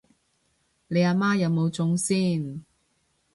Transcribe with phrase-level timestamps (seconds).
[0.87, 2.63] 你阿媽有冇中先？